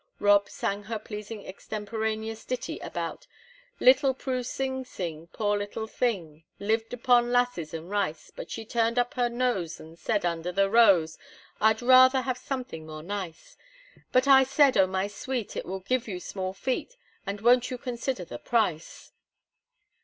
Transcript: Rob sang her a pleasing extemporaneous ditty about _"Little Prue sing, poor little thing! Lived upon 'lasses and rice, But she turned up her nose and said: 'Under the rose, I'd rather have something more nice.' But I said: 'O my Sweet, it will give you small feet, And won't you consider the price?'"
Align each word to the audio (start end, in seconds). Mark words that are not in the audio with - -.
Rob 0.19 0.49
sang 0.49 0.85
her 0.85 0.95
a 0.95 0.99
pleasing 0.99 1.45
extemporaneous 1.45 2.43
ditty 2.43 2.79
about 2.79 3.27
_"Little 3.81 4.15
Prue 4.17 4.41
sing, 4.41 4.87
poor 5.31 5.55
little 5.55 5.85
thing! 5.85 6.43
Lived 6.59 6.91
upon 6.91 7.31
'lasses 7.31 7.71
and 7.71 7.87
rice, 7.87 8.31
But 8.35 8.49
she 8.49 8.65
turned 8.65 8.97
up 8.97 9.13
her 9.13 9.29
nose 9.29 9.79
and 9.79 9.99
said: 9.99 10.25
'Under 10.25 10.51
the 10.51 10.71
rose, 10.71 11.19
I'd 11.59 11.83
rather 11.83 12.21
have 12.21 12.39
something 12.39 12.87
more 12.87 13.03
nice.' 13.03 13.55
But 14.11 14.27
I 14.27 14.41
said: 14.43 14.75
'O 14.75 14.87
my 14.87 15.05
Sweet, 15.05 15.55
it 15.55 15.67
will 15.67 15.81
give 15.81 16.07
you 16.07 16.19
small 16.19 16.53
feet, 16.53 16.97
And 17.27 17.39
won't 17.41 17.69
you 17.69 17.77
consider 17.77 18.25
the 18.25 18.39
price?'" 18.39 19.11